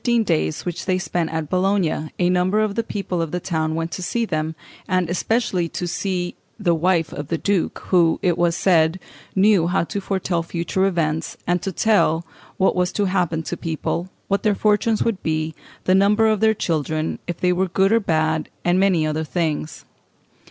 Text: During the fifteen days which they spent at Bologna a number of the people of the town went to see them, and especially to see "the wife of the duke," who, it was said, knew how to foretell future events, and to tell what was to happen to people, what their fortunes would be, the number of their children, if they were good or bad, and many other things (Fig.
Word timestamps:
During 0.03 0.21
the 0.21 0.23
fifteen 0.23 0.35
days 0.35 0.65
which 0.65 0.85
they 0.87 0.97
spent 0.97 1.29
at 1.29 1.47
Bologna 1.47 2.09
a 2.17 2.29
number 2.31 2.59
of 2.59 2.73
the 2.73 2.81
people 2.83 3.21
of 3.21 3.29
the 3.29 3.39
town 3.39 3.75
went 3.75 3.91
to 3.91 4.01
see 4.01 4.25
them, 4.25 4.55
and 4.87 5.07
especially 5.07 5.69
to 5.69 5.85
see 5.85 6.35
"the 6.59 6.73
wife 6.73 7.13
of 7.13 7.27
the 7.27 7.37
duke," 7.37 7.77
who, 7.89 8.17
it 8.23 8.35
was 8.35 8.55
said, 8.55 8.99
knew 9.35 9.67
how 9.67 9.83
to 9.83 10.01
foretell 10.01 10.41
future 10.41 10.85
events, 10.85 11.37
and 11.45 11.61
to 11.61 11.71
tell 11.71 12.25
what 12.57 12.75
was 12.75 12.91
to 12.93 13.05
happen 13.05 13.43
to 13.43 13.55
people, 13.55 14.09
what 14.27 14.41
their 14.41 14.55
fortunes 14.55 15.03
would 15.03 15.21
be, 15.21 15.53
the 15.83 15.93
number 15.93 16.25
of 16.25 16.39
their 16.39 16.55
children, 16.55 17.19
if 17.27 17.39
they 17.39 17.53
were 17.53 17.67
good 17.67 17.91
or 17.91 17.99
bad, 17.99 18.49
and 18.65 18.79
many 18.79 19.05
other 19.05 19.23
things 19.23 19.81
(Fig. 19.81 19.87